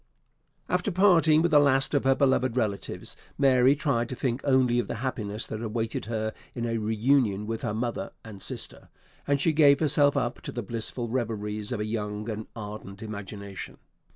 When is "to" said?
4.09-4.15, 10.41-10.51